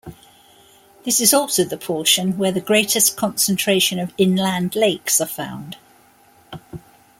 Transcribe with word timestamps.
This 1.05 1.21
is 1.21 1.31
also 1.31 1.63
the 1.63 1.77
portion 1.77 2.35
where 2.39 2.51
the 2.51 2.59
greatest 2.59 3.15
concentration 3.17 3.99
of 3.99 4.15
inland 4.17 4.75
lakes 4.75 5.21
are 5.21 5.27
found. 5.27 5.77